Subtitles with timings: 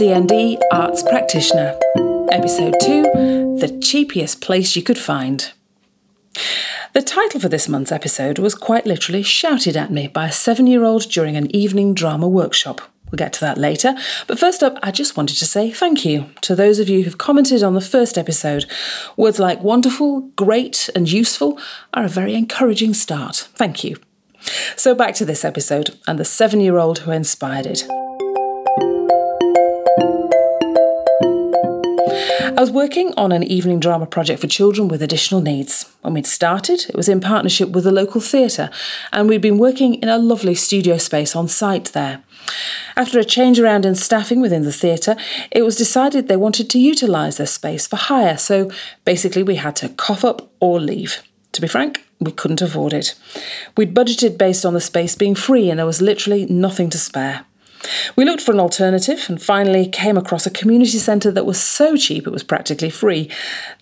[0.00, 0.32] SEND
[0.72, 1.78] Arts Practitioner.
[2.32, 5.52] Episode 2 The Cheapest Place You Could Find.
[6.94, 10.66] The title for this month's episode was quite literally shouted at me by a seven
[10.66, 12.80] year old during an evening drama workshop.
[13.10, 13.94] We'll get to that later.
[14.26, 17.18] But first up, I just wanted to say thank you to those of you who've
[17.18, 18.64] commented on the first episode.
[19.18, 21.58] Words like wonderful, great, and useful
[21.92, 23.50] are a very encouraging start.
[23.54, 23.98] Thank you.
[24.76, 27.84] So back to this episode and the seven year old who inspired it.
[32.60, 35.90] I was working on an evening drama project for children with additional needs.
[36.02, 38.68] When we'd started, it was in partnership with the local theatre,
[39.14, 42.22] and we'd been working in a lovely studio space on site there.
[42.96, 45.16] After a change around in staffing within the theatre,
[45.50, 48.70] it was decided they wanted to utilise their space for hire, so
[49.06, 51.22] basically we had to cough up or leave.
[51.52, 53.14] To be frank, we couldn't afford it.
[53.74, 57.46] We'd budgeted based on the space being free, and there was literally nothing to spare.
[58.16, 61.96] We looked for an alternative and finally came across a community centre that was so
[61.96, 63.30] cheap it was practically free.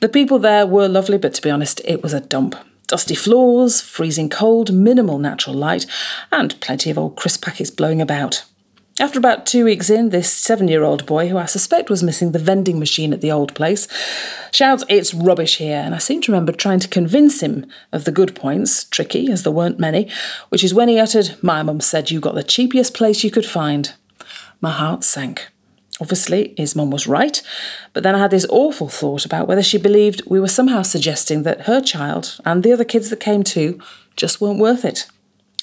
[0.00, 2.56] The people there were lovely, but to be honest, it was a dump.
[2.86, 5.86] Dusty floors, freezing cold, minimal natural light,
[6.32, 8.44] and plenty of old crisp packets blowing about.
[9.00, 12.32] After about two weeks in, this seven year old boy, who I suspect was missing
[12.32, 13.86] the vending machine at the old place,
[14.50, 15.76] shouts, It's rubbish here.
[15.76, 19.44] And I seem to remember trying to convince him of the good points, tricky as
[19.44, 20.10] there weren't many,
[20.48, 23.46] which is when he uttered, My mum said you got the cheapest place you could
[23.46, 23.94] find.
[24.60, 25.46] My heart sank.
[26.00, 27.40] Obviously, his mum was right,
[27.92, 31.44] but then I had this awful thought about whether she believed we were somehow suggesting
[31.44, 33.80] that her child and the other kids that came too
[34.16, 35.06] just weren't worth it.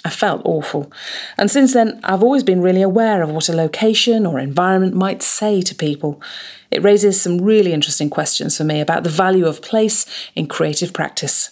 [0.06, 0.92] I felt awful.
[1.36, 5.24] And since then, I've always been really aware of what a location or environment might
[5.24, 6.22] say to people.
[6.70, 10.94] It raises some really interesting questions for me about the value of place in creative
[10.94, 11.50] practice.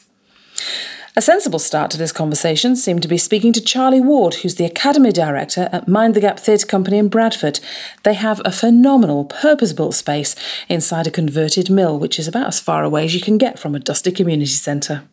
[1.15, 4.65] A sensible start to this conversation seemed to be speaking to Charlie Ward, who's the
[4.65, 7.59] Academy Director at Mind the Gap Theatre Company in Bradford.
[8.03, 10.35] They have a phenomenal purpose built space
[10.69, 13.73] inside a converted mill, which is about as far away as you can get from
[13.73, 15.03] a dusty community centre.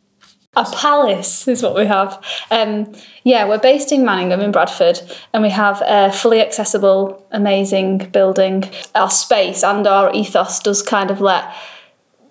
[0.56, 2.20] A palace is what we have.
[2.50, 5.00] Um, yeah, we're based in Manningham in Bradford,
[5.32, 8.68] and we have a fully accessible, amazing building.
[8.96, 11.54] Our space and our ethos does kind of let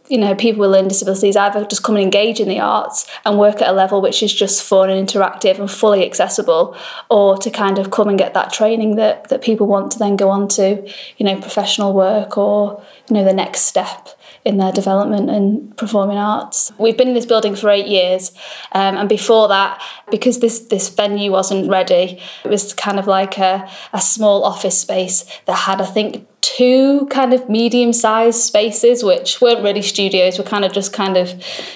[0.10, 3.38] you know people with learning disabilities either just come and engage in the arts and
[3.38, 6.76] work at a level which is just fun and interactive and fully accessible
[7.12, 10.16] or to kind of come and get that training that that people want to then
[10.16, 14.10] go on to you know professional work or you know the next step
[14.46, 16.72] in their development and performing arts.
[16.78, 18.32] We've been in this building for eight years,
[18.72, 23.38] um, and before that, because this this venue wasn't ready, it was kind of like
[23.38, 29.04] a, a small office space that had, I think, two kind of medium sized spaces,
[29.04, 31.34] which weren't really studios, were kind of just kind of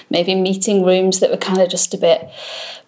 [0.09, 2.29] maybe meeting rooms that were kind of just a bit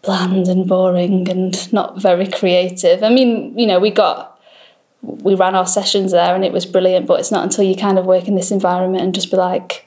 [0.01, 3.03] bland and boring and not very creative.
[3.03, 4.34] I mean, you know, we got
[5.05, 7.99] we ran our sessions there and it was brilliant but it's not until you kind
[7.99, 9.84] of work in this environment and just be like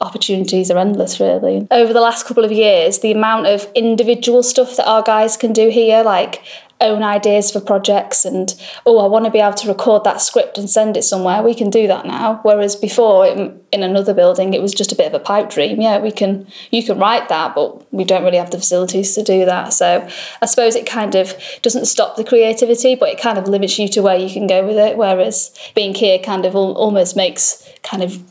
[0.00, 1.66] opportunities are endless really.
[1.70, 5.52] Over the last couple of years the amount of individual stuff that our guys can
[5.52, 6.42] do here like
[6.80, 8.54] own ideas for projects and
[8.86, 11.54] oh I want to be able to record that script and send it somewhere we
[11.54, 12.40] can do that now.
[12.42, 15.80] Whereas before in, another building it was just a bit of a pipe dream.
[15.80, 19.22] Yeah we can you can write that but we don't really have the facilities to
[19.22, 19.72] do that.
[19.72, 20.08] So
[20.40, 23.88] I suppose it kind of doesn't stop the creativity but it kind of limits you
[23.88, 28.02] to where you can go with it whereas being here kind of almost makes kind
[28.02, 28.22] of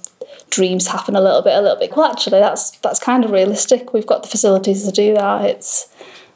[0.49, 3.93] dreams happen a little bit a little bit well actually that's that's kind of realistic
[3.93, 5.87] we've got the facilities to do that it's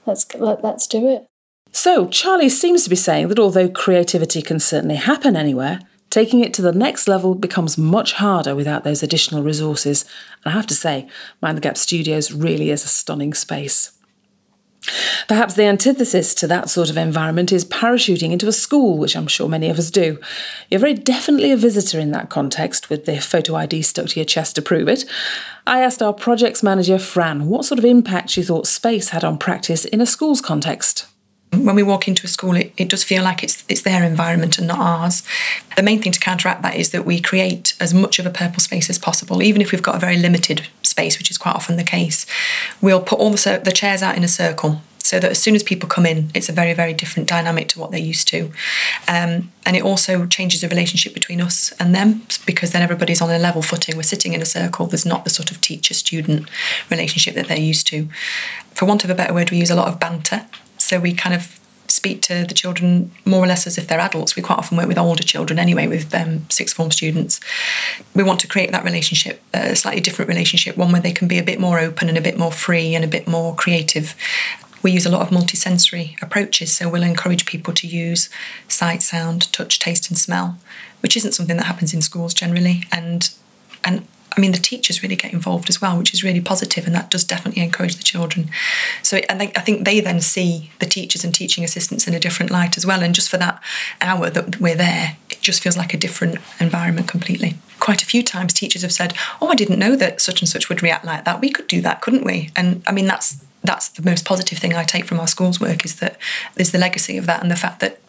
[0.06, 1.26] let's let, let's do it
[1.72, 5.80] so, Charlie seems to be saying that although creativity can certainly happen anywhere,
[6.10, 10.04] taking it to the next level becomes much harder without those additional resources.
[10.44, 11.08] And I have to say,
[11.42, 13.98] Mind the Gap Studios really is a stunning space.
[15.28, 19.28] Perhaps the antithesis to that sort of environment is parachuting into a school, which I'm
[19.28, 20.20] sure many of us do.
[20.70, 24.26] You're very definitely a visitor in that context, with the photo ID stuck to your
[24.26, 25.06] chest to prove it.
[25.66, 29.38] I asked our projects manager, Fran, what sort of impact she thought space had on
[29.38, 31.08] practice in a school's context.
[31.52, 34.58] When we walk into a school, it, it does feel like it's it's their environment
[34.58, 35.22] and not ours.
[35.76, 38.62] The main thing to counteract that is that we create as much of a purple
[38.62, 41.76] space as possible, even if we've got a very limited space, which is quite often
[41.76, 42.26] the case.
[42.82, 44.82] We'll put all the, the chairs out in a circle
[45.12, 47.82] so that as soon as people come in, it's a very, very different dynamic to
[47.82, 48.50] what they're used to.
[49.10, 53.30] Um, and it also changes the relationship between us and them because then everybody's on
[53.30, 53.98] a level footing.
[53.98, 54.88] We're sitting in a circle.
[54.88, 56.50] There's not the sort of teacher student
[56.90, 58.08] relationship that they're used to.
[58.74, 60.46] For want of a better word, we use a lot of banter.
[60.78, 61.60] So we kind of
[61.90, 64.38] speak to the children more or less as if they're adults.
[64.38, 67.42] We quite often work with older children anyway, with um, sixth form students.
[68.16, 71.38] We want to create that relationship, a slightly different relationship, one where they can be
[71.38, 74.16] a bit more open and a bit more free and a bit more creative.
[74.84, 78.30] We use a lot of multisensory approaches, so we'll encourage people to use
[78.68, 80.58] sight, sound, touch, taste, and smell
[81.02, 82.84] which isn't something that happens in schools generally.
[82.92, 83.30] And
[83.84, 86.96] and I mean, the teachers really get involved as well, which is really positive, and
[86.96, 88.50] that does definitely encourage the children.
[89.04, 92.20] So, and they, I think they then see the teachers and teaching assistants in a
[92.20, 93.04] different light as well.
[93.04, 93.62] And just for that
[94.00, 97.56] hour that we're there, it just feels like a different environment completely.
[97.80, 100.70] Quite a few times, teachers have said, "Oh, I didn't know that such and such
[100.70, 101.42] would react like that.
[101.42, 104.74] We could do that, couldn't we?" And I mean, that's that's the most positive thing
[104.74, 106.18] I take from our schools work is that
[106.56, 108.00] there's the legacy of that and the fact that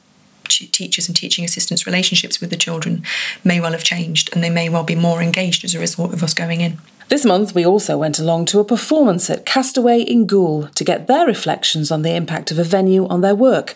[0.49, 3.03] teachers and teaching assistants' relationships with the children
[3.45, 6.23] may well have changed and they may well be more engaged as a result of
[6.23, 6.79] us going in.
[7.09, 11.07] This month, we also went along to a performance at Castaway in Goole to get
[11.07, 13.75] their reflections on the impact of a venue on their work.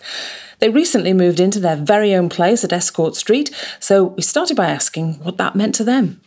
[0.59, 4.69] They recently moved into their very own place at Escort Street, so we started by
[4.69, 6.19] asking what that meant to them.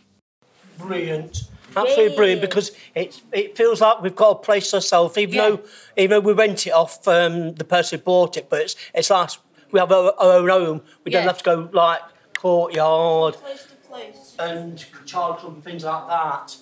[0.77, 1.43] Brilliant.
[1.75, 2.15] Absolutely Yay.
[2.15, 5.49] brilliant because it it feels like we've got a place ourselves, even yeah.
[5.49, 5.61] though
[5.97, 9.09] even though we rent it off um, the person who bought it, but it's it's
[9.09, 9.29] like
[9.71, 10.81] we have our, our own home.
[11.03, 11.19] We yeah.
[11.19, 12.01] don't have to go like
[12.35, 14.35] courtyard place place.
[14.39, 16.57] and child club and things like that.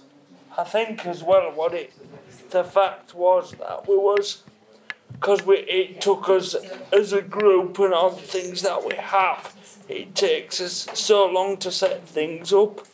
[0.58, 1.94] I think as well what it
[2.52, 4.44] the fact was that we was
[5.14, 6.56] because we it took us
[6.92, 9.56] as a group and on things that we have
[9.88, 12.86] it takes us so long to set things up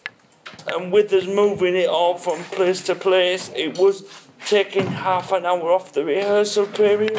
[0.67, 4.03] and with us moving it all from place to place it was
[4.45, 7.17] taking half an hour off the rehearsal period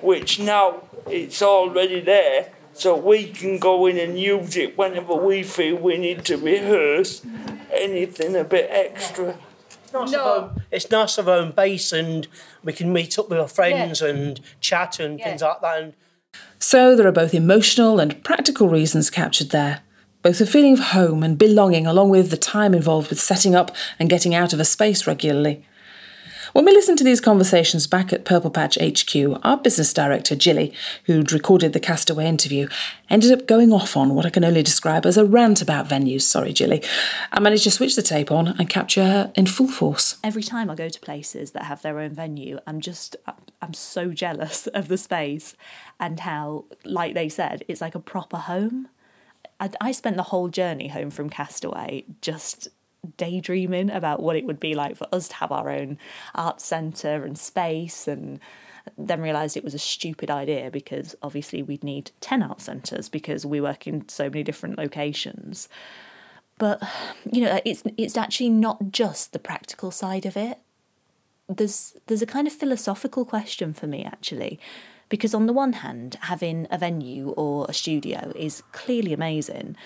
[0.00, 5.42] which now it's already there, so we can go in and use it whenever we
[5.42, 7.24] feel we need to rehearse
[7.72, 9.36] anything a bit extra.
[9.92, 10.22] Nice no.
[10.22, 12.28] Home, it's nice of our own base, and
[12.62, 14.08] we can meet up with our friends yeah.
[14.08, 15.24] and chat and yeah.
[15.24, 15.82] things like that.
[15.82, 15.92] And
[16.58, 19.80] so there are both emotional and practical reasons captured there.
[20.22, 23.74] Both a feeling of home and belonging, along with the time involved with setting up
[23.98, 25.64] and getting out of a space regularly.
[26.54, 30.72] When we listened to these conversations back at Purple Patch HQ, our business director, Jilly,
[31.04, 32.68] who'd recorded the Castaway interview,
[33.10, 36.22] ended up going off on what I can only describe as a rant about venues.
[36.22, 36.82] Sorry, Jilly.
[37.30, 40.16] I managed to switch the tape on and capture her in full force.
[40.24, 43.14] Every time I go to places that have their own venue, I'm just,
[43.62, 45.54] I'm so jealous of the space
[46.00, 48.88] and how, like they said, it's like a proper home.
[49.60, 52.68] I, I spent the whole journey home from Castaway just
[53.16, 55.98] daydreaming about what it would be like for us to have our own
[56.34, 58.40] art centre and space and
[58.96, 63.44] then realised it was a stupid idea because obviously we'd need 10 art centres because
[63.44, 65.68] we work in so many different locations.
[66.58, 66.82] But
[67.30, 70.58] you know it's it's actually not just the practical side of it.
[71.48, 74.58] There's there's a kind of philosophical question for me actually
[75.08, 79.76] because on the one hand having a venue or a studio is clearly amazing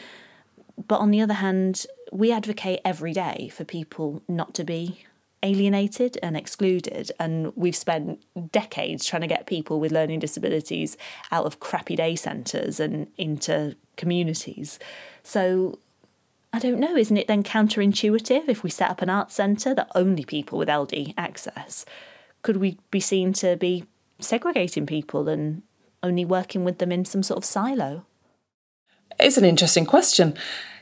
[0.86, 5.04] but on the other hand, we advocate every day for people not to be
[5.42, 7.10] alienated and excluded.
[7.18, 8.22] And we've spent
[8.52, 10.96] decades trying to get people with learning disabilities
[11.30, 14.78] out of crappy day centres and into communities.
[15.22, 15.78] So
[16.52, 19.90] I don't know, isn't it then counterintuitive if we set up an art centre that
[19.94, 21.84] only people with LD access?
[22.42, 23.84] Could we be seen to be
[24.24, 25.62] segregating people and
[26.02, 28.04] only working with them in some sort of silo?
[29.20, 30.34] It's an interesting question.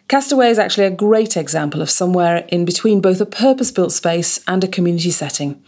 [0.09, 4.41] Castaway is actually a great example of somewhere in between both a purpose built space
[4.49, 5.63] and a community setting.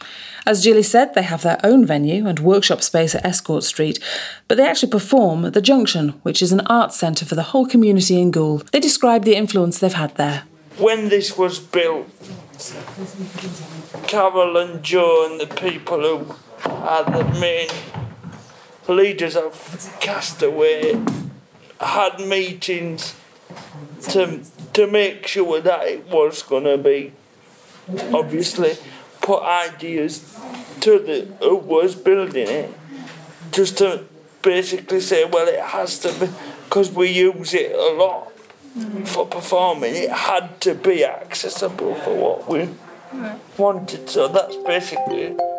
[0.45, 4.01] As Julie said, they have their own venue and workshop space at Escort Street,
[4.49, 7.67] but they actually perform at The Junction, which is an arts centre for the whole
[7.67, 8.63] community in Goole.
[8.73, 10.43] They describe the influence they've had there.
[10.77, 12.09] When this was built,
[14.09, 16.35] Carol and Joe and the people who
[16.67, 17.69] are the main
[18.89, 21.01] leaders of Castaway
[21.81, 23.15] had meetings
[24.11, 24.41] to
[24.73, 27.13] to make sure that it was going to be
[28.13, 28.77] obviously
[29.21, 30.39] put ideas
[30.81, 32.75] to the who was building it
[33.51, 34.05] just to
[34.43, 36.33] basically say well it has to be
[36.65, 38.33] because we use it a lot
[39.05, 39.95] for performing.
[39.95, 42.71] It had to be accessible for what we
[43.59, 44.09] wanted.
[44.09, 45.52] So that's basically it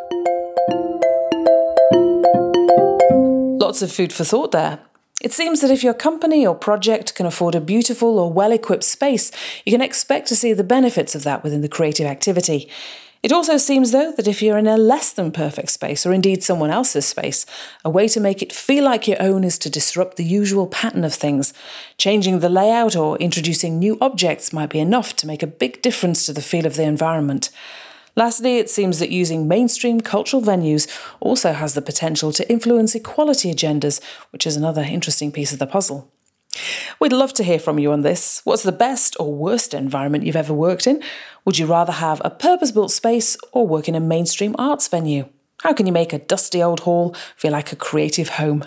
[3.73, 4.77] lots of food for thought there
[5.19, 8.83] it seems that if your company or project can afford a beautiful or well equipped
[8.83, 9.31] space,
[9.65, 12.69] you can expect to see the benefits of that within the creative activity.
[13.23, 16.43] It also seems, though, that if you're in a less than perfect space, or indeed
[16.43, 17.45] someone else's space,
[17.85, 21.05] a way to make it feel like your own is to disrupt the usual pattern
[21.05, 21.53] of things.
[21.97, 26.25] Changing the layout or introducing new objects might be enough to make a big difference
[26.25, 27.49] to the feel of the environment.
[28.15, 30.87] Lastly, it seems that using mainstream cultural venues
[31.19, 34.01] also has the potential to influence equality agendas,
[34.31, 36.11] which is another interesting piece of the puzzle.
[36.99, 38.41] We'd love to hear from you on this.
[38.43, 41.01] What's the best or worst environment you've ever worked in?
[41.45, 45.27] Would you rather have a purpose built space or work in a mainstream arts venue?
[45.61, 48.65] How can you make a dusty old hall feel like a creative home?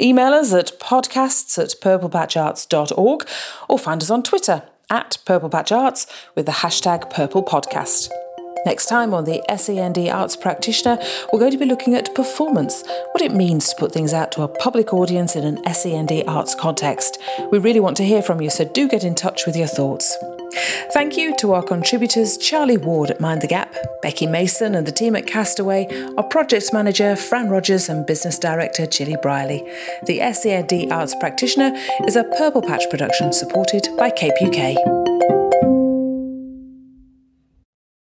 [0.00, 3.28] Email us at podcasts at purplepatcharts.org
[3.68, 8.08] or find us on Twitter at purplepatcharts with the hashtag purplepodcast.
[8.66, 10.98] Next time on the SEND Arts Practitioner,
[11.32, 14.42] we're going to be looking at performance, what it means to put things out to
[14.42, 17.18] a public audience in an SEND arts context.
[17.50, 20.16] We really want to hear from you, so do get in touch with your thoughts.
[20.92, 24.92] Thank you to our contributors Charlie Ward at Mind the Gap, Becky Mason and the
[24.92, 25.86] team at Castaway,
[26.18, 29.62] our projects manager Fran Rogers and business director Gilly Briley.
[30.06, 31.72] The SEND Arts Practitioner
[32.06, 34.99] is a Purple Patch production supported by Cape UK.